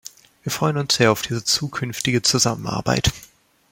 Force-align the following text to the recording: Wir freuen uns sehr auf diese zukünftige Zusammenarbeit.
Wir 0.41 0.51
freuen 0.51 0.77
uns 0.77 0.95
sehr 0.95 1.11
auf 1.11 1.21
diese 1.21 1.43
zukünftige 1.43 2.23
Zusammenarbeit. 2.23 3.13